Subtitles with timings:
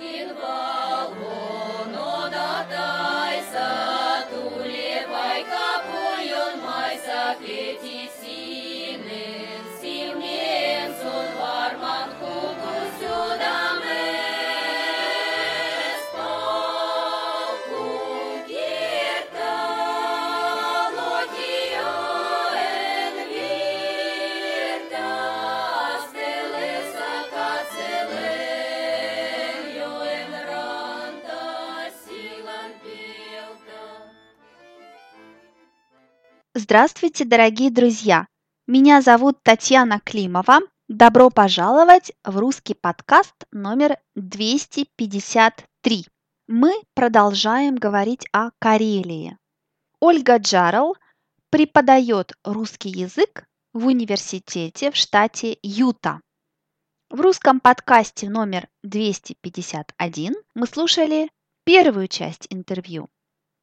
[0.00, 0.67] in the
[36.70, 38.26] Здравствуйте, дорогие друзья!
[38.66, 40.58] Меня зовут Татьяна Климова.
[40.86, 46.06] Добро пожаловать в русский подкаст номер 253.
[46.46, 49.38] Мы продолжаем говорить о Карелии.
[49.98, 50.94] Ольга Джарл
[51.48, 56.20] преподает русский язык в университете в штате Юта.
[57.08, 61.30] В русском подкасте номер 251 мы слушали
[61.64, 63.08] первую часть интервью.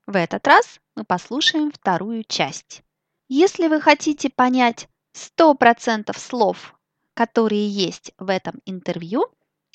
[0.08, 2.81] В этот раз мы послушаем вторую часть.
[3.28, 6.76] Если вы хотите понять 100% слов,
[7.16, 9.26] которые есть в этом интервью,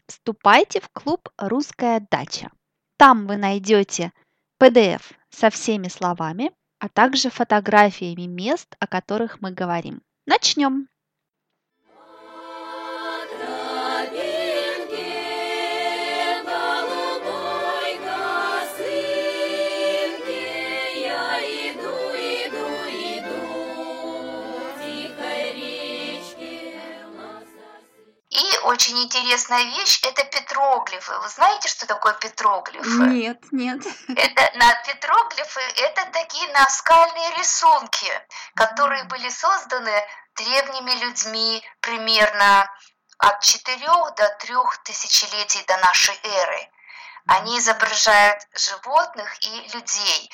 [0.06, 2.52] вступайте в клуб «Русская дача».
[2.96, 4.12] Там вы найдете
[4.60, 10.00] PDF со всеми словами, а также фотографиями мест, о которых мы говорим.
[10.26, 10.88] Начнем!
[28.70, 31.12] Очень интересная вещь– это петроглифы.
[31.18, 33.02] Вы знаете, что такое петроглифы?
[33.02, 33.80] Нет, нет.
[34.08, 38.10] Это, на петроглифы– это такие наскальные рисунки,
[38.54, 39.92] которые были созданы
[40.36, 42.70] древними людьми примерно
[43.18, 43.76] от 4
[44.16, 46.70] до 3 тысячелетий до нашей эры.
[47.26, 50.30] Они изображают животных и людей.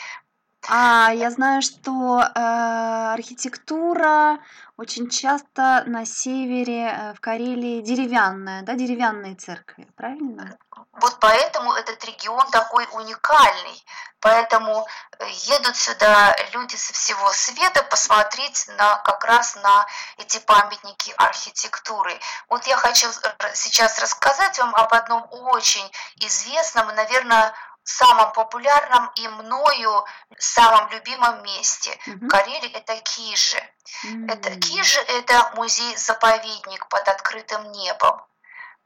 [0.68, 4.38] А, я знаю, что э, архитектура
[4.76, 10.58] очень часто на севере, э, в Карелии деревянная, да, деревянные церкви, правильно?
[10.92, 13.84] Вот поэтому этот регион такой уникальный.
[14.20, 14.86] Поэтому
[15.18, 19.86] э, едут сюда люди со всего света посмотреть на, как раз на
[20.18, 22.18] эти памятники архитектуры.
[22.48, 23.08] Вот я хочу
[23.54, 27.54] сейчас рассказать вам об одном очень известном, наверное,
[27.84, 30.04] самом популярном и мною
[30.38, 32.26] самом любимом месте mm-hmm.
[32.26, 33.62] в Карелии это Кижи.
[34.04, 34.32] Mm-hmm.
[34.32, 38.22] Это Кижи это музей-заповедник под открытым небом.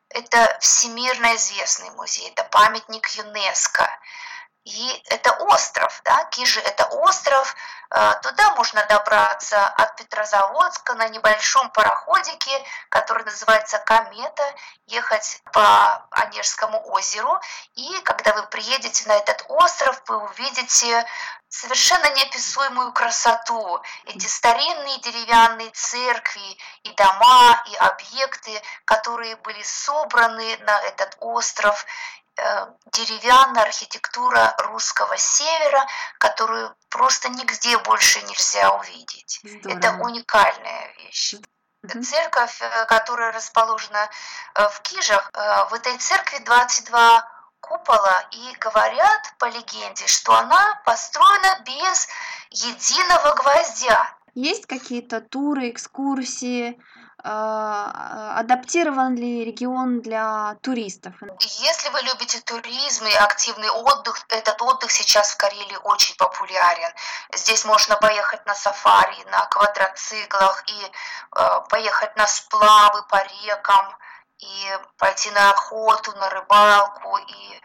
[0.09, 3.89] Это всемирно известный музей, это памятник ЮНЕСКО.
[4.65, 7.57] И это остров, да, Кижи это остров,
[7.91, 14.55] э, туда можно добраться от Петрозаводска на небольшом пароходике, который называется «Комета»,
[14.87, 17.41] ехать по Онежскому озеру,
[17.75, 21.07] и когда вы приедете на этот остров, вы увидите
[21.51, 23.83] совершенно неописуемую красоту.
[24.05, 31.85] Эти старинные деревянные церкви и дома, и объекты, которые были собраны на этот остров,
[32.93, 35.87] деревянная архитектура русского севера,
[36.19, 39.41] которую просто нигде больше нельзя увидеть.
[39.43, 39.79] Здорово.
[39.79, 41.35] Это уникальная вещь.
[42.03, 44.11] Церковь, э, которая расположена
[44.55, 45.31] э, в Кижах,
[45.71, 47.29] в этой церкви 22
[47.61, 52.09] купола, и говорят по легенде, что она построена без
[52.51, 54.15] единого гвоздя.
[54.35, 56.79] Есть какие-то туры, экскурсии,
[57.23, 61.15] адаптирован ли регион для туристов?
[61.41, 66.91] Если вы любите туризм и активный отдых, этот отдых сейчас в Карелии очень популярен.
[67.35, 70.93] Здесь можно поехать на сафари, на квадроциклах и
[71.37, 73.97] э, поехать на сплавы по рекам
[74.39, 77.61] и пойти на охоту, на рыбалку и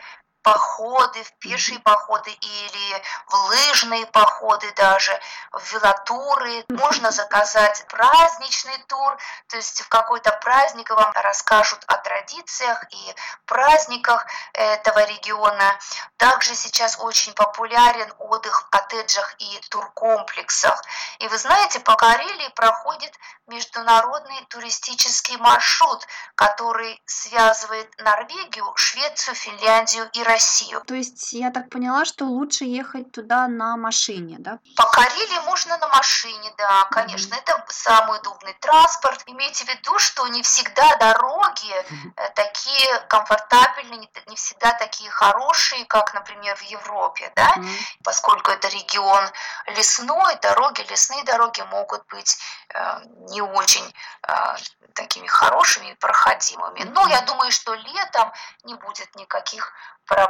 [0.46, 5.20] походы, в пешие походы или в лыжные походы даже,
[5.52, 6.64] в велотуры.
[6.70, 9.18] Можно заказать праздничный тур,
[9.48, 13.16] то есть в какой-то праздник вам расскажут о традициях и
[13.48, 15.80] праздниках этого региона.
[16.18, 20.80] Также сейчас очень популярен отдых в коттеджах и туркомплексах.
[21.18, 23.12] И вы знаете, по Карелии проходит
[23.48, 26.06] международный туристический маршрут,
[26.36, 30.82] который связывает Норвегию, Швецию, Финляндию и Россию Россию.
[30.86, 34.60] То есть я так поняла, что лучше ехать туда на машине, да?
[34.76, 37.34] По Карелии можно на машине, да, конечно.
[37.36, 37.44] Mm-hmm.
[37.44, 39.24] Это самый удобный транспорт.
[39.28, 42.34] Имейте в виду, что не всегда дороги mm-hmm.
[42.36, 48.02] такие комфортабельные, не, всегда такие хорошие, как, например, в Европе, да, mm-hmm.
[48.04, 49.24] поскольку это регион
[49.68, 52.38] лесной, дороги, лесные дороги могут быть
[52.74, 53.00] э,
[53.32, 53.94] не очень
[54.24, 54.58] а,
[54.94, 56.84] такими хорошими и проходимыми.
[56.84, 58.32] Но я думаю, что летом
[58.64, 59.72] не будет никаких
[60.06, 60.25] проблем.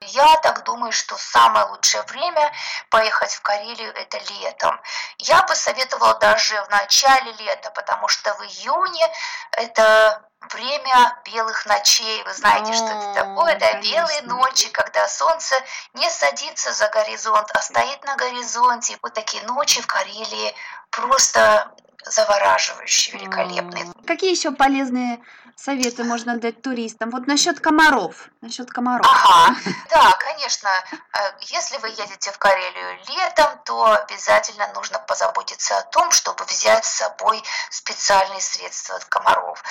[0.00, 2.52] Я так думаю, что самое лучшее время
[2.90, 4.80] поехать в Карелию– это летом.
[5.18, 9.08] Я бы советовала даже в начале лета, потому что в июне
[9.52, 10.22] это
[10.52, 12.22] время белых ночей.
[12.24, 15.56] Вы знаете, что это такое, да, белые ночи, когда солнце
[15.94, 18.98] не садится за горизонт, а стоит на горизонте.
[19.02, 20.54] Вот такие ночи в Карелии
[20.90, 21.72] просто
[22.06, 23.86] завораживающие, великолепные.
[24.06, 25.20] Какие еще полезные
[25.56, 27.10] советы можно дать туристам?
[27.10, 28.28] Вот насчет комаров.
[28.40, 29.06] Насчет комаров.
[29.06, 29.56] Ага,
[29.90, 30.68] да, конечно.
[30.92, 36.84] Э, если вы едете в Карелию летом, то обязательно нужно позаботиться о том, чтобы взять
[36.84, 39.62] с собой специальные средства от комаров.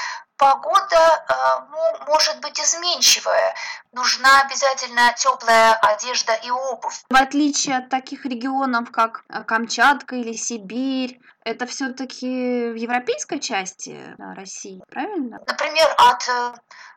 [0.44, 3.56] Погода э, может быть изменчивая.
[3.94, 7.02] Нужна обязательно теплая одежда и обувь.
[7.10, 13.98] В отличие от таких регионов, как э, Камчатка или Сибирь, это все-таки в европейской части
[14.18, 15.40] да, России, правильно?
[15.48, 16.54] Например, от э,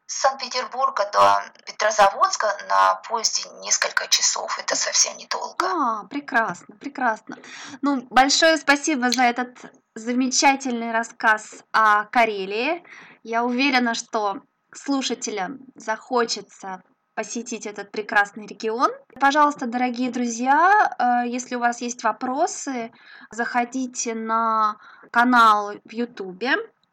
[0.06, 4.58] Санкт-Петербурга до Петрозаводска на поезде несколько часов.
[4.58, 5.66] Это совсем недолго.
[5.66, 7.36] А, прекрасно, прекрасно.
[7.80, 9.56] Ну, большое спасибо за этот
[9.94, 12.82] замечательный рассказ о Карелии.
[13.28, 14.36] Я уверена, что
[14.72, 16.80] слушателям захочется
[17.16, 18.92] посетить этот прекрасный регион.
[19.18, 22.92] Пожалуйста, дорогие друзья, э, если у вас есть вопросы,
[23.32, 24.76] заходите на
[25.10, 26.44] канал в YouTube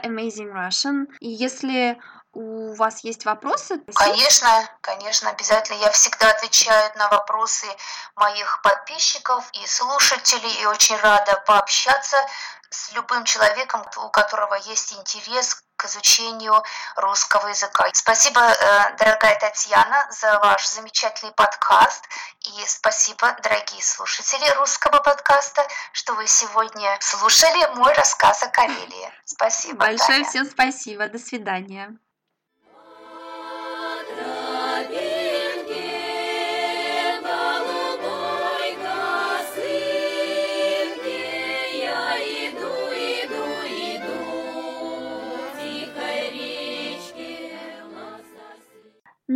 [0.02, 1.06] Amazing Russian.
[1.20, 2.00] И если
[2.32, 3.84] у вас есть вопросы?
[3.94, 4.50] Конечно,
[4.82, 5.82] конечно, обязательно.
[5.82, 7.68] Я всегда отвечаю на вопросы
[8.16, 12.18] моих подписчиков и слушателей, и очень рада пообщаться
[12.72, 16.64] с любым человеком, у которого есть интерес к изучению
[16.96, 17.90] русского языка.
[17.94, 22.06] Спасибо, э, дорогая Татьяна, за ваш замечательный подкаст.
[22.42, 29.12] И спасибо, дорогие слушатели русского подкаста, что вы сегодня слушали мой рассказ о Карелии.
[29.26, 29.80] Спасибо.
[29.80, 30.30] Большое Таня.
[30.30, 31.08] всем спасибо.
[31.08, 31.98] До свидания.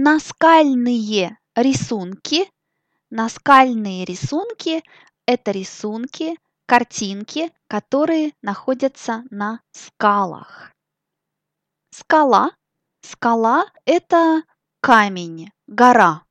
[0.07, 2.49] Наскальные рисунки.
[3.09, 4.81] Наскальные рисунки–
[5.25, 10.71] это рисунки, картинки, которые находятся на скалах.
[11.91, 12.51] Скала.
[13.01, 14.43] Скала– это
[14.79, 16.23] камень, гора.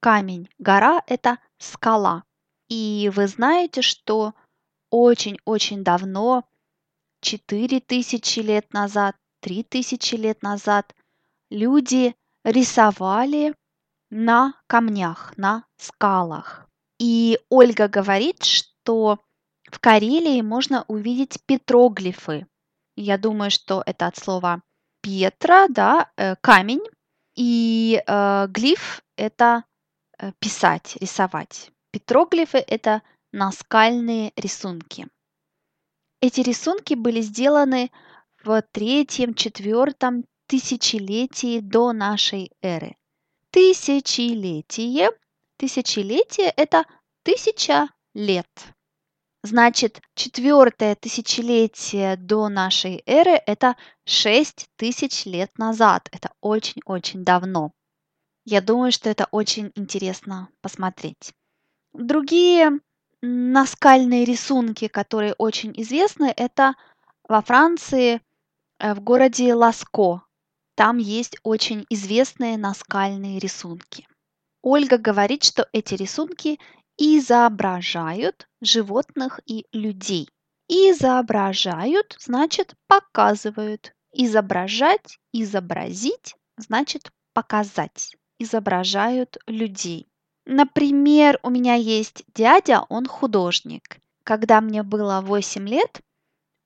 [0.00, 2.24] Камень, гора– это скала.
[2.68, 4.34] И вы знаете, что
[4.90, 6.44] очень-очень давно,
[7.22, 10.94] 4000 лет назад, 3000 лет назад,
[11.48, 13.54] люди рисовали
[14.10, 16.68] на камнях, на скалах.
[16.98, 19.18] И Ольга говорит, что
[19.70, 22.46] в Карелии можно увидеть петроглифы.
[22.96, 24.62] Я думаю, что это от слова
[25.00, 26.82] Петра, да, э, камень,
[27.34, 29.64] и э, глиф– это
[30.18, 31.72] э, писать, рисовать.
[31.90, 33.02] Петроглифы– это
[33.32, 35.08] наскальные рисунки.
[36.20, 37.90] Эти рисунки были сделаны
[38.44, 42.94] в третьем, четвертом, тысячелетии до нашей эры.
[43.50, 45.08] Тысячелетие.
[45.56, 46.84] Тысячелетие– это
[47.22, 48.50] тысяча лет.
[49.42, 56.10] Значит, четвертое тысячелетие до нашей эры– это шесть тысяч лет назад.
[56.12, 57.72] Это очень-очень давно.
[58.44, 61.32] Я думаю, что это очень интересно посмотреть.
[61.94, 62.78] Другие
[63.22, 66.74] наскальные рисунки, которые очень известны, это
[67.26, 68.20] во Франции
[68.78, 70.20] э, в городе Ласко
[70.74, 74.06] там есть очень известные наскальные рисунки.
[74.62, 76.58] Ольга говорит, что эти рисунки
[76.96, 80.28] изображают животных и людей.
[80.68, 83.92] Изображают значит показывают.
[84.12, 88.16] Изображать, изобразить значит показать.
[88.38, 90.06] Изображают людей.
[90.44, 93.98] Например, у меня есть дядя, он художник.
[94.24, 96.00] Когда мне было 8 лет,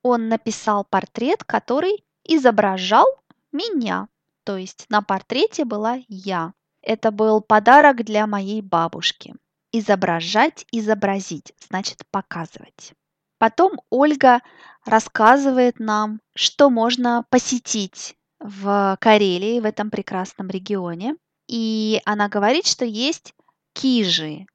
[0.03, 3.05] он написал портрет, который изображал
[3.51, 4.07] меня.
[4.43, 6.53] То есть на портрете была я.
[6.81, 9.35] Это был подарок для моей бабушки.
[9.71, 12.93] Изображать, изобразить, значит показывать.
[13.37, 14.41] Потом Ольга
[14.85, 21.15] рассказывает нам, что можно посетить в Карелии, в этом прекрасном регионе.
[21.47, 23.33] И она говорит, что есть
[23.73, 24.47] Кижи.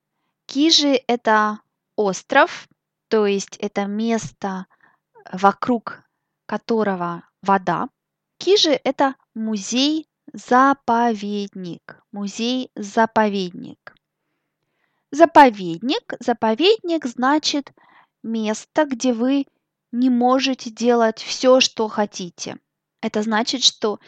[0.46, 1.60] Кижи– это
[1.96, 2.68] остров,
[3.08, 4.66] то есть это место,
[5.32, 6.02] вокруг
[6.46, 7.88] которого вода,
[8.42, 12.02] Кижи– это музей-заповедник.
[12.10, 13.94] Музей-заповедник.
[15.12, 16.14] Заповедник.
[16.18, 17.72] Заповедник значит
[18.24, 19.46] место, где вы
[19.92, 22.56] не можете делать все, что хотите.
[23.00, 24.00] Это значит, что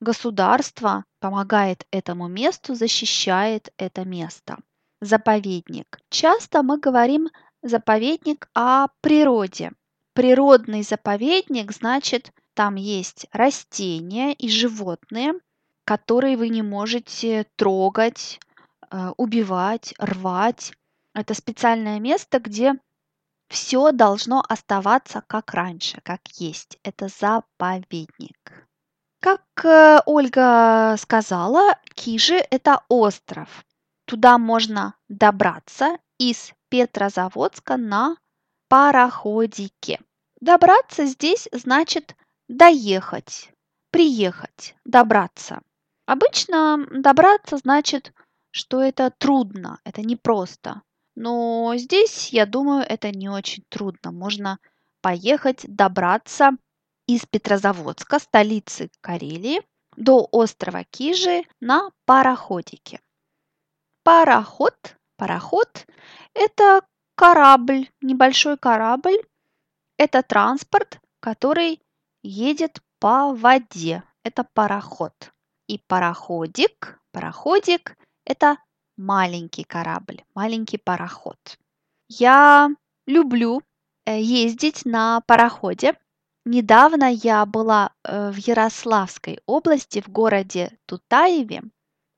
[0.00, 4.58] государство помогает этому месту, защищает это место.
[5.00, 6.00] Заповедник.
[6.10, 7.28] Часто мы говорим
[7.62, 9.70] заповедник о природе.
[10.14, 15.34] Природный заповедник значит, там есть растения и животные,
[15.84, 18.40] которые вы не можете трогать,
[18.90, 20.72] э, убивать, рвать.
[21.14, 22.74] Это специальное место, где
[23.48, 26.80] все должно оставаться как раньше, как есть.
[26.82, 28.68] Это заповедник.
[29.20, 33.64] Как э, Ольга сказала, Кижи– это остров.
[34.04, 38.16] Туда можно добраться из Петрозаводска на
[38.66, 40.00] пароходике.
[40.40, 42.16] Добраться здесь значит
[42.48, 43.52] доехать,
[43.90, 45.62] приехать, добраться.
[46.06, 48.12] Обычно добраться значит,
[48.50, 50.82] что это трудно, это непросто.
[51.14, 54.12] Но здесь, я думаю, это не очень трудно.
[54.12, 54.58] Можно
[55.00, 56.52] поехать, добраться
[57.06, 59.62] из Петрозаводска, столицы Карелии,
[59.96, 63.00] до острова Кижи на пароходике.
[64.04, 65.86] Пароход, пароход–
[66.34, 66.82] это
[67.16, 69.18] корабль, небольшой корабль.
[69.96, 71.82] Это транспорт, который
[72.28, 74.02] едет по воде.
[74.22, 75.14] Это пароход.
[75.66, 78.58] И пароходик, пароходик– это
[78.96, 81.38] маленький корабль, маленький пароход.
[82.08, 82.70] Я
[83.06, 83.62] люблю
[84.04, 85.94] э, ездить на пароходе.
[86.44, 91.62] Недавно я была э, в Ярославской области, в городе Тутаеве,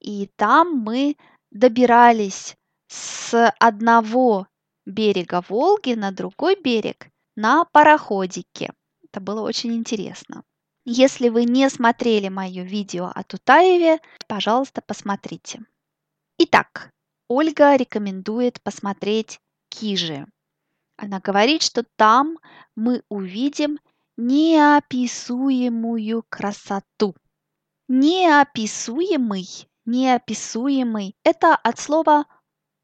[0.00, 1.16] и там мы
[1.50, 2.56] добирались
[2.88, 4.46] с одного
[4.86, 8.72] берега Волги на другой берег на пароходике.
[9.12, 10.44] Это было очень интересно.
[10.84, 13.98] Если вы не смотрели мое видео о Тутаеве,
[14.28, 15.60] пожалуйста, посмотрите.
[16.38, 16.92] Итак,
[17.28, 20.26] Ольга рекомендует посмотреть Кижи.
[20.96, 22.38] Она говорит, что там
[22.76, 23.80] мы увидим
[24.16, 27.16] неописуемую красоту.
[27.88, 32.26] Неописуемый, неописуемый– это от слова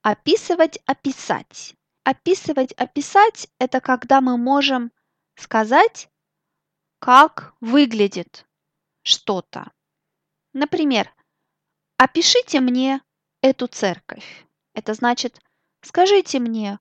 [0.03, 1.77] описывать, описать.
[2.05, 4.91] Описывать, описать– это когда мы можем
[5.37, 6.09] сказать,
[6.99, 8.47] как выглядит
[9.03, 9.71] что-то.
[10.53, 11.13] Например,
[11.99, 13.01] опишите мне
[13.41, 14.47] эту церковь.
[14.75, 15.41] Это значит,
[15.83, 16.79] скажите мне,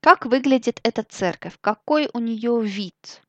[0.00, 3.22] как выглядит эта церковь, какой у нее вид.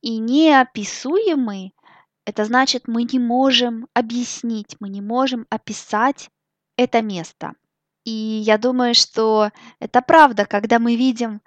[0.00, 1.74] И неописуемый–
[2.24, 6.30] это значит, мы не можем объяснить, мы не можем описать
[6.76, 7.54] это место.
[8.04, 11.40] И я думаю, что это правда, когда мы видим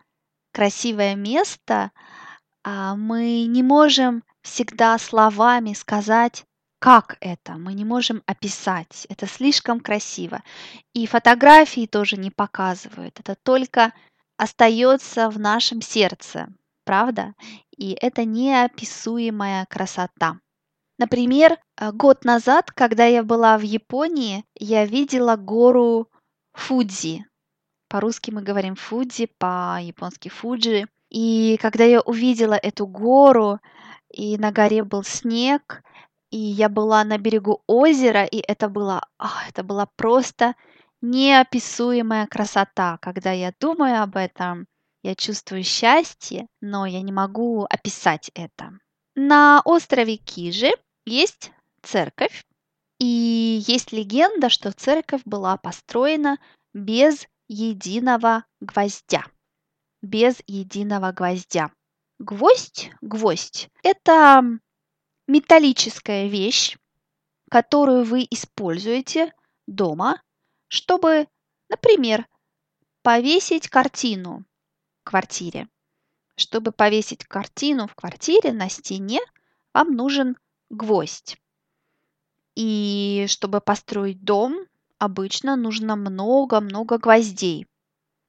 [0.53, 1.91] красивое место,
[2.67, 6.45] а мы не можем всегда словами сказать,
[6.79, 7.53] как это?
[7.53, 9.05] Мы не можем описать.
[9.07, 10.41] Это слишком красиво.
[10.93, 13.19] И фотографии тоже не показывают.
[13.19, 13.93] Это только
[14.37, 16.47] остается в нашем сердце,
[16.85, 17.35] правда?
[17.77, 20.39] И это неописуемая красота.
[20.97, 26.09] Например, э, год назад, когда я была в Японии, я видела гору
[26.53, 27.27] Фудзи.
[27.89, 30.87] По-русски мы говорим Фудзи, по-японски Фуджи.
[31.15, 33.61] И когда я увидела эту гору,
[34.11, 35.81] и на горе был снег,
[36.29, 40.55] и я была на берегу озера, и это было, ах, это была просто
[41.01, 42.97] неописуемая красота.
[43.01, 44.67] Когда я думаю об этом,
[45.03, 48.71] я чувствую счастье, но я не могу описать это.
[49.15, 50.73] На острове Кижи
[51.05, 52.43] есть церковь,
[52.99, 56.39] и есть легенда, что церковь была построена
[56.73, 59.23] без единого гвоздя.
[60.05, 61.71] Без единого гвоздя.
[62.19, 64.43] Гвоздь, гвоздь– это
[65.25, 66.77] металлическая вещь,
[67.49, 69.33] которую вы используете
[69.65, 70.21] дома,
[70.67, 71.27] чтобы,
[71.69, 72.27] например,
[73.01, 74.45] повесить картину
[75.01, 75.67] в квартире.
[76.35, 79.21] Чтобы повесить картину в квартире на стене,
[79.73, 80.37] вам нужен
[80.69, 81.35] гвоздь.
[82.53, 84.67] И чтобы построить дом,
[84.99, 87.65] обычно нужно много-много гвоздей.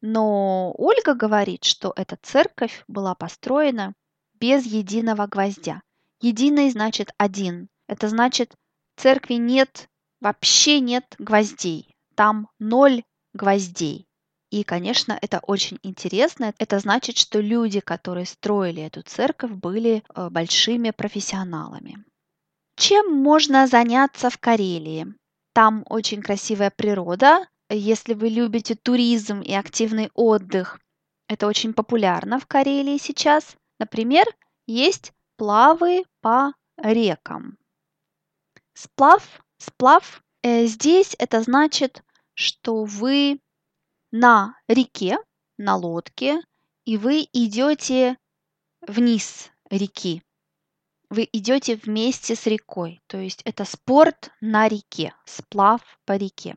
[0.00, 3.94] Но Ольга говорит, что эта церковь была построена
[4.34, 5.82] без единого гвоздя.
[6.20, 7.68] Единый значит один.
[7.88, 8.54] Это значит,
[8.96, 9.88] церкви нет,
[10.20, 11.94] вообще нет гвоздей.
[12.14, 13.02] Там ноль
[13.34, 14.06] гвоздей.
[14.50, 16.54] И, конечно, это очень интересно.
[16.58, 22.04] Это значит, что люди, которые строили эту церковь, были э, большими профессионалами.
[22.76, 25.06] Чем можно заняться в Карелии?
[25.52, 27.46] Там очень красивая природа.
[27.68, 30.78] Если вы любите туризм и активный отдых,
[31.28, 33.56] это очень популярно в Карелии сейчас.
[33.80, 34.24] Например,
[34.66, 37.58] есть сплавы по рекам.
[38.72, 42.04] Сплав, сплав, э, здесь это значит,
[42.34, 43.40] что вы
[44.12, 45.18] на реке,
[45.58, 46.40] на лодке,
[46.84, 48.16] и вы идете
[48.80, 50.22] вниз реки.
[51.10, 56.56] Вы идете вместе с рекой, то есть это спорт на реке, сплав по реке.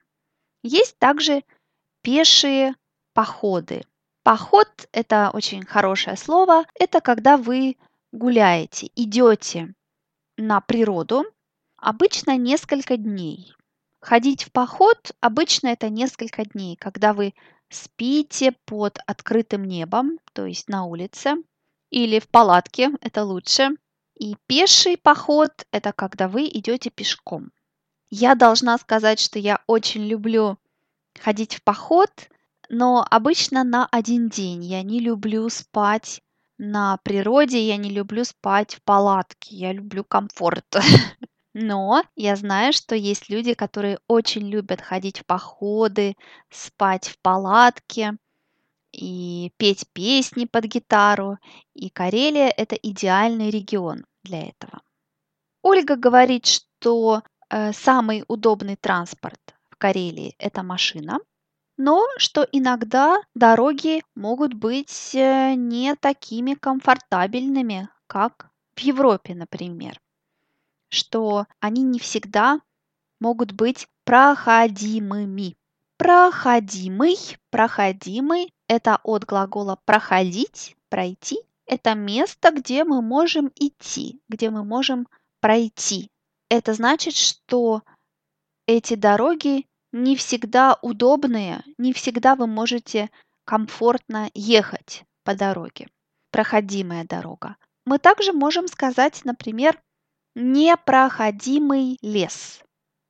[0.63, 1.43] Есть также
[2.01, 2.75] пешие
[3.13, 3.83] походы.
[4.23, 6.65] Поход– это очень хорошее слово.
[6.75, 7.77] Это когда вы
[8.11, 9.73] гуляете, идете
[10.37, 11.25] на природу,
[11.77, 13.53] обычно несколько дней.
[14.01, 17.33] Ходить в поход обычно это несколько дней, когда вы
[17.69, 21.35] спите под открытым небом, то есть на улице,
[21.89, 23.69] или в палатке, это лучше–
[24.19, 27.51] и пеший поход– это когда вы идете пешком.
[28.09, 30.57] Я должна сказать, что я очень люблю
[31.19, 32.09] ходить в поход,
[32.69, 34.63] но обычно на один день.
[34.63, 36.21] Я не люблю спать
[36.57, 40.65] на природе, я не люблю спать в палатке, я люблю комфорт.
[41.53, 46.15] Но я знаю, что есть люди, которые очень любят ходить в походы,
[46.49, 48.13] спать в палатке–
[48.91, 51.37] и петь песни под гитару,
[51.73, 54.81] и Карелия– это идеальный регион для этого.
[55.61, 59.39] Ольга говорит, что самый удобный транспорт
[59.69, 61.19] в Карелии– это машина,
[61.81, 69.97] но что иногда дороги могут быть э, не такими комфортабельными, как в Европе, например,
[70.89, 72.59] что они не всегда
[73.21, 75.55] могут быть проходимыми.
[75.95, 77.15] Проходимый,
[77.49, 81.39] проходимый– это от глагола проходить, пройти.
[81.65, 85.07] Это место, где мы можем идти, где мы можем
[85.39, 86.11] пройти.
[86.49, 87.83] Это значит, что
[88.65, 93.09] эти дороги не всегда удобные, не всегда вы можете
[93.45, 95.87] комфортно ехать по дороге.
[96.31, 97.55] Проходимая дорога.
[97.85, 99.81] Мы также можем сказать, например,
[100.35, 102.61] непроходимый лес.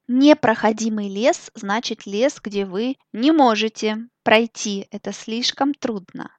[0.07, 4.87] Непроходимый лес значит лес, где вы не можете пройти.
[4.91, 6.35] Это слишком трудно.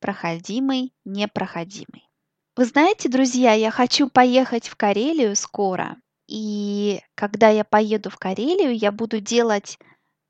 [0.00, 2.08] Проходимый, непроходимый.
[2.56, 5.96] Вы знаете, друзья, я хочу поехать в Карелию скоро.
[6.28, 9.78] И когда я поеду в Карелию, я буду делать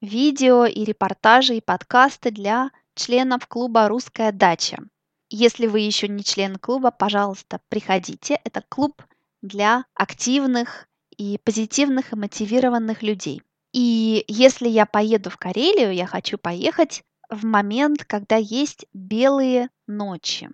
[0.00, 4.78] видео и репортажи и подкасты для членов клуба «Русская дача».
[5.28, 8.40] Если вы еще не член клуба, пожалуйста, приходите.
[8.44, 9.02] Это клуб
[9.42, 13.42] для активных и позитивных и мотивированных людей.
[13.72, 20.48] И если я поеду в Карелию, я хочу поехать в момент, когда есть белые ночи.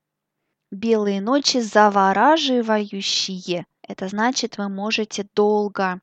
[0.71, 3.65] Белые ночи завораживающие.
[3.85, 5.99] Это значит, вы можете долго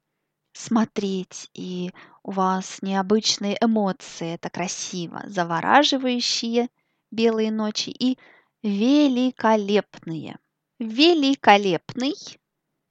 [0.53, 1.91] смотреть, и
[2.23, 4.35] у вас необычные эмоции.
[4.35, 5.23] Это красиво.
[5.25, 6.69] Завораживающие
[7.11, 8.19] белые ночи и
[8.63, 10.37] великолепные.
[10.79, 12.15] Великолепный.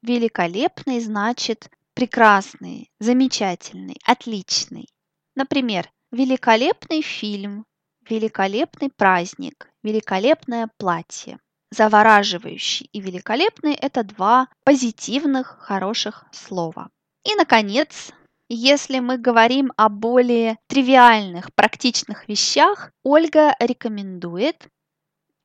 [0.02, 4.90] Великолепный значит прекрасный, замечательный, отличный.
[5.36, 7.68] Например, великолепный фильм,
[8.10, 11.38] великолепный праздник, великолепное платье.
[11.72, 16.90] Завораживающий и великолепный– это два позитивных, хороших слова.
[17.24, 18.12] И, наконец,
[18.48, 24.70] если мы говорим о более тривиальных, практичных вещах, Ольга рекомендует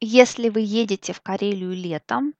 [0.04, 2.34] если вы едете в Карелию летом,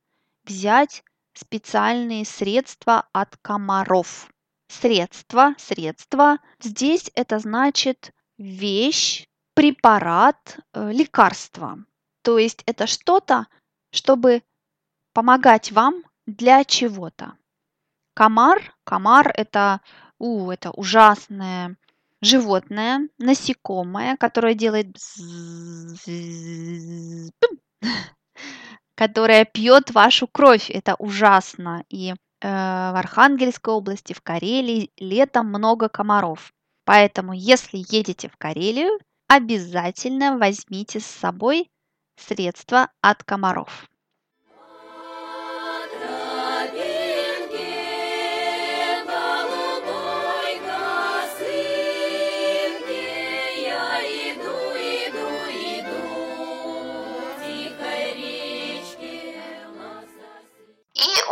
[0.45, 4.29] взять специальные средства от комаров.
[4.67, 6.39] Средства, средства.
[6.61, 11.79] Здесь это значит вещь, препарат, э, лекарство.
[12.23, 13.47] То есть это что-то,
[13.93, 14.43] чтобы
[15.13, 17.37] помогать вам для чего-то.
[18.15, 19.81] Комар, комар это,
[20.19, 21.77] у, это ужасное
[22.21, 24.97] животное, насекомое, которое делает
[28.95, 30.71] которое пьет вашу кровь.
[30.71, 31.85] Это ужасно.
[31.89, 36.53] И э, в Архангельской области, в Карелии летом много комаров.
[36.85, 41.72] Поэтому, если едете в Карелию, обязательно возьмите с собой
[42.23, 43.92] средства от комаров.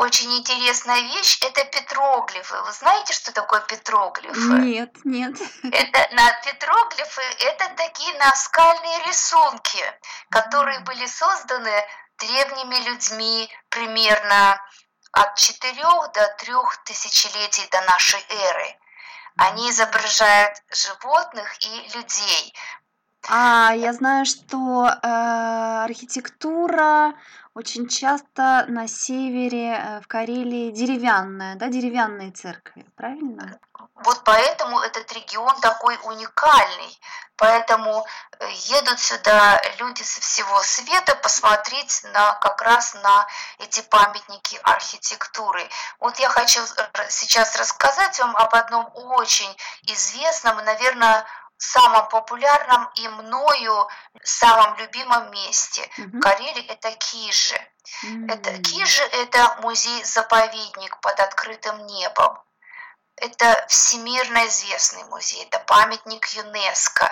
[0.00, 2.56] Очень интересная вещь– это петроглифы.
[2.62, 4.38] Вы знаете, что такое петроглифы?
[4.38, 5.36] Нет, нет.
[5.62, 9.84] Это, на петроглифы– это такие наскальные рисунки,
[10.30, 11.84] которые были созданы
[12.18, 14.60] древними людьми примерно
[15.12, 15.74] от 4
[16.14, 16.54] до 3
[16.86, 18.76] тысячелетий до нашей эры.
[19.36, 22.54] Они изображают животных и людей.
[23.28, 27.14] А, я знаю, что э, архитектура
[27.54, 33.58] очень часто на севере, э, в Карелии деревянная, да, деревянные церкви, правильно?
[33.94, 36.98] Вот поэтому этот регион такой уникальный.
[37.40, 38.06] Поэтому
[38.38, 43.26] э, едут сюда люди со всего света посмотреть на, как раз на
[43.58, 45.66] эти памятники архитектуры.
[46.00, 46.60] Вот я хочу
[47.08, 51.26] сейчас рассказать вам об одном очень известном, наверное,
[51.62, 53.88] самом популярном и мною
[54.22, 56.16] самом любимом месте mm-hmm.
[56.16, 57.60] в Карелии это Кижи.
[58.04, 58.32] Mm-hmm.
[58.32, 62.38] Это Кижи это музей-заповедник под открытым небом.
[63.16, 67.10] Это всемирно известный музей, это памятник ЮНЕСКО.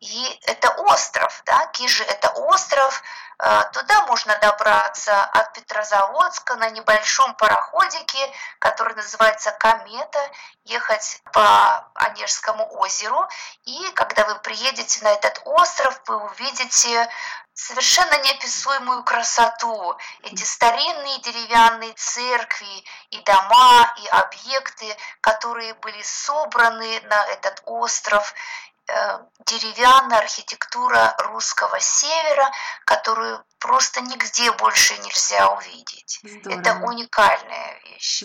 [0.00, 3.02] И это остров, да, Кижи это остров,
[3.38, 10.30] э, туда можно добраться от Петрозаводска на небольшом пароходике, который называется «Комета»,
[10.64, 13.28] ехать по Онежскому озеру,
[13.64, 17.10] и когда вы приедете на этот остров, вы увидите
[17.60, 19.96] совершенно неописуемую красоту.
[20.22, 28.34] Эти старинные деревянные церкви и дома, и объекты, которые были собраны на этот остров.
[28.92, 32.50] Э, деревянная архитектура русского севера,
[32.84, 36.20] которую просто нигде больше нельзя увидеть.
[36.22, 36.60] Здорово.
[36.60, 38.24] Это уникальная вещь.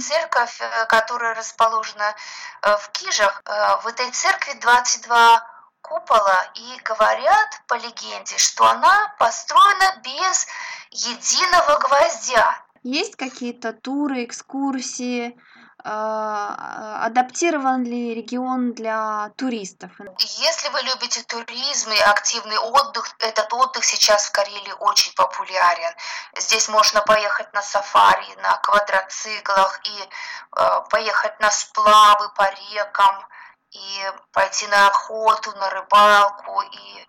[0.00, 2.14] Церковь, э, которая расположена
[2.62, 3.42] э, в Кижах,
[3.82, 5.46] в этой церкви 22
[5.80, 10.46] купола, и говорят по легенде, что она построена без
[10.90, 12.62] единого гвоздя.
[12.82, 15.38] Есть какие-то туры, экскурсии,
[15.86, 19.90] адаптирован ли регион для туристов?
[20.18, 25.94] Если вы любите туризм и активный отдых, этот отдых сейчас в Карелии очень популярен.
[26.36, 30.08] Здесь можно поехать на сафари, на квадроциклах и
[30.56, 33.24] э, поехать на сплавы по рекам
[33.70, 37.06] и пойти на охоту, на рыбалку и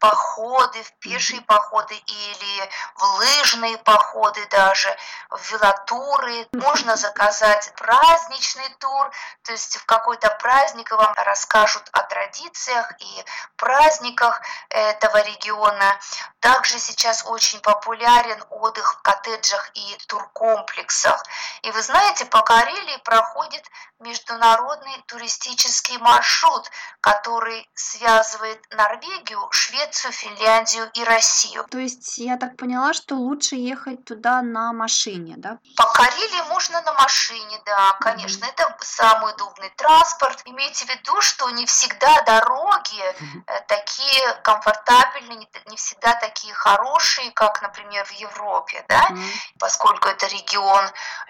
[0.00, 4.96] походы, в пешие походы или в лыжные походы даже,
[5.30, 6.48] в велотуры.
[6.52, 9.10] Можно заказать праздничный тур,
[9.44, 13.24] то есть в какой-то праздник вам расскажут о традициях и
[13.56, 15.98] праздниках этого региона.
[16.40, 21.22] Также сейчас очень популярен отдых в коттеджах и туркомплексах.
[21.62, 23.64] И вы знаете, по Карелии проходит
[23.98, 26.70] международный туристический маршрут,
[27.02, 31.66] который связывает Норвегию, Швецию, Финляндию и Россию.
[31.70, 35.58] То есть я так поняла, что лучше ехать туда на машине, да?
[35.76, 38.44] По Карелии можно на машине, да, конечно.
[38.44, 38.52] Mm-hmm.
[38.52, 40.42] Это самый удобный транспорт.
[40.46, 43.64] Имейте в виду, что не всегда дороги mm-hmm.
[43.68, 49.58] такие комфортабельные, не всегда такие хорошие, как, например, в Европе, да, mm-hmm.
[49.58, 50.84] поскольку это регион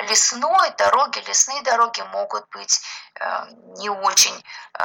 [0.09, 2.83] лесной, дороги, лесные дороги могут быть быть
[3.20, 3.46] э,
[3.79, 4.44] не очень
[4.79, 4.85] э,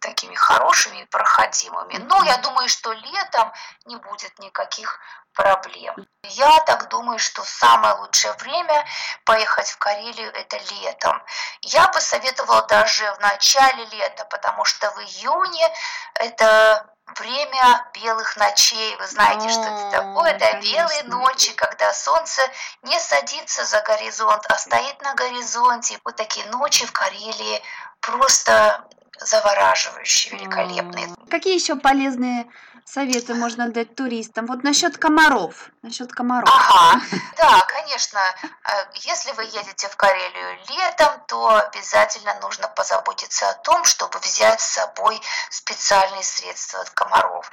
[0.00, 1.98] такими хорошими и проходимыми.
[1.98, 3.52] Но я думаю, что летом
[3.86, 5.00] не будет никаких
[5.34, 5.94] проблем.
[6.24, 8.86] Я так думаю, что самое лучшее время
[9.24, 11.22] поехать в Карелию это летом.
[11.62, 15.68] Я бы советовала даже в начале лета, потому что в июне
[16.14, 16.86] это
[17.18, 18.96] время белых ночей.
[18.96, 20.32] Вы знаете, что это такое?
[20.32, 22.42] Это белые ночи, когда солнце
[22.82, 25.98] не садится за горизонт, а стоит на горизонте.
[26.04, 27.62] Вот такие ночи в Карелии
[28.00, 28.84] просто
[29.24, 31.08] завораживающие, великолепные.
[31.30, 32.46] Какие еще полезные
[32.84, 34.46] советы можно дать туристам?
[34.46, 35.70] Вот насчет комаров.
[35.82, 36.48] Насчет комаров.
[36.52, 37.00] Ага,
[37.36, 38.20] да, конечно.
[38.42, 44.60] Э, если вы едете в Карелию летом, то обязательно нужно позаботиться о том, чтобы взять
[44.60, 47.50] с собой специальные средства от комаров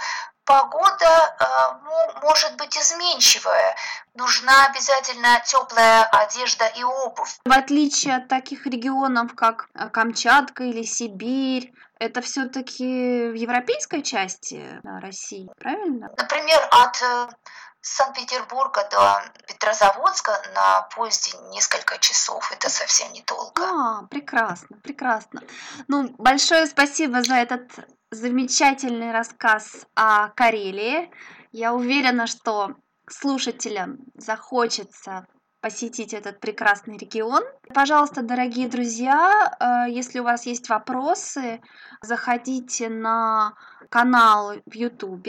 [0.50, 1.46] погода э,
[2.24, 3.76] может быть изменчивая.
[4.16, 7.38] Нужна обязательно теплая одежда и обувь.
[7.46, 14.82] В отличие от таких регионов, как э, Камчатка или Сибирь, это все-таки в европейской части
[14.84, 16.10] России, правильно?
[16.18, 17.28] Например, от э,
[17.82, 22.52] Санкт-Петербурга до Петрозаводска на поезде несколько часов.
[22.52, 23.62] Это совсем недолго.
[23.62, 25.44] А, прекрасно, прекрасно.
[25.88, 27.70] Ну, большое спасибо за этот
[28.12, 31.12] замечательный рассказ о Карелии.
[31.52, 32.76] Я уверена, что
[33.10, 35.26] слушателям захочется
[35.62, 37.44] посетить этот прекрасный регион.
[37.74, 41.60] Пожалуйста, дорогие друзья, э, если у вас есть вопросы,
[42.02, 43.54] заходите на
[43.90, 45.28] канал в YouTube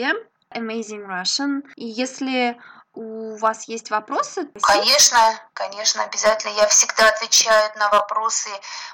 [0.55, 1.63] Amazing Russian.
[1.75, 2.57] И если
[2.93, 4.47] у вас есть вопросы?
[4.61, 6.51] Конечно, конечно, обязательно.
[6.53, 8.49] Я всегда отвечаю на вопросы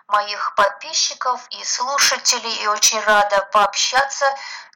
[0.07, 4.25] моих подписчиков и слушателей, и очень рада пообщаться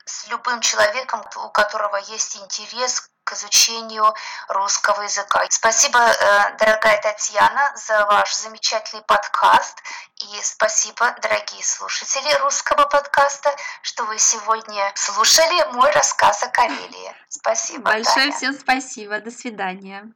[0.06, 4.14] с любым человеком, у которого есть интерес к изучению
[4.48, 5.46] русского языка.
[5.50, 9.82] Спасибо, э, дорогая Татьяна, за ваш замечательный подкаст.
[10.18, 17.16] И спасибо, дорогие слушатели русского подкаста, что вы сегодня слушали мой рассказ о Карелии.
[17.30, 17.84] Спасибо.
[17.84, 18.38] Большое Таня.
[18.38, 19.20] всем спасибо.
[19.20, 20.12] До свидания.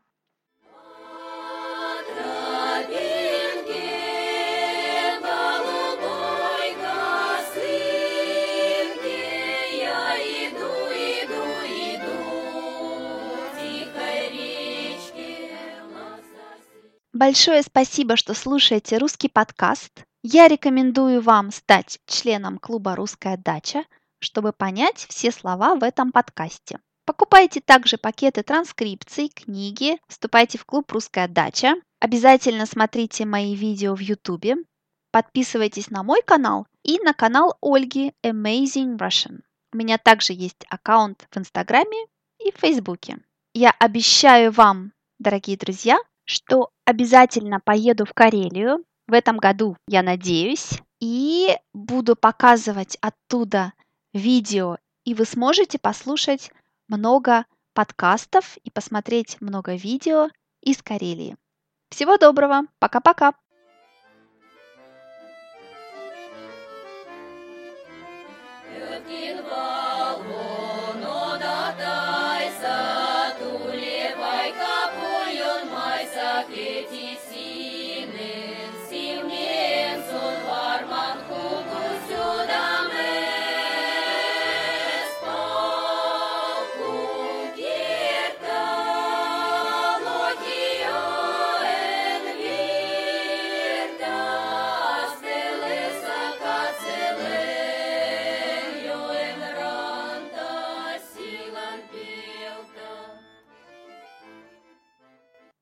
[17.25, 20.03] Большое спасибо, что слушаете русский подкаст.
[20.21, 23.83] Я рекомендую вам стать членом клуба «Русская дача»,
[24.19, 26.77] чтобы понять все слова в этом подкасте.
[27.03, 31.73] Покупайте также пакеты транскрипций, книги, вступайте в клуб «Русская дача».
[31.99, 34.63] Обязательно смотрите мои видео в YouTube,
[35.09, 39.39] подписывайтесь на мой канал и на канал Ольги Amazing Russian.
[39.73, 42.05] У меня также есть аккаунт в Инстаграме
[42.37, 43.17] и в Фейсбуке.
[43.55, 50.81] Я обещаю вам, дорогие друзья, что обязательно поеду в Карелию в этом году, я надеюсь,
[50.99, 53.73] и буду показывать оттуда
[54.13, 56.51] видео, и вы сможете послушать
[56.87, 60.29] много подкастов и посмотреть много видео
[60.61, 61.37] из Карелии.
[61.89, 63.33] Всего доброго, пока-пока!